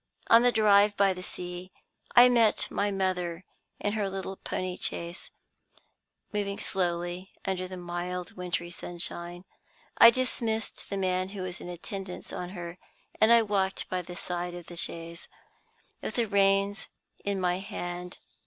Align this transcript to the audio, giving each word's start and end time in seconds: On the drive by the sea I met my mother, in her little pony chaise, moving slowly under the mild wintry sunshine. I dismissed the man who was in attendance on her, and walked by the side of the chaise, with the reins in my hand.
On 0.31 0.41
the 0.41 0.51
drive 0.51 0.97
by 0.97 1.13
the 1.13 1.21
sea 1.21 1.71
I 2.15 2.27
met 2.27 2.65
my 2.71 2.89
mother, 2.89 3.45
in 3.79 3.93
her 3.93 4.09
little 4.09 4.35
pony 4.35 4.75
chaise, 4.75 5.29
moving 6.33 6.57
slowly 6.57 7.33
under 7.45 7.67
the 7.67 7.77
mild 7.77 8.31
wintry 8.35 8.71
sunshine. 8.71 9.45
I 9.99 10.09
dismissed 10.09 10.89
the 10.89 10.97
man 10.97 11.29
who 11.29 11.43
was 11.43 11.61
in 11.61 11.69
attendance 11.69 12.33
on 12.33 12.49
her, 12.49 12.79
and 13.21 13.47
walked 13.47 13.89
by 13.89 14.01
the 14.01 14.15
side 14.15 14.55
of 14.55 14.65
the 14.65 14.75
chaise, 14.75 15.27
with 16.01 16.15
the 16.15 16.25
reins 16.25 16.89
in 17.23 17.39
my 17.39 17.59
hand. 17.59 18.17